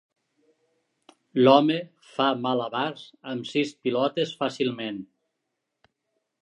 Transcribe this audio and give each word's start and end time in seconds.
L'home 1.41 1.77
fa 2.15 2.29
malabars 2.47 3.05
amb 3.33 3.49
sis 3.53 3.75
pilotes 3.85 4.35
fàcilment. 4.43 5.01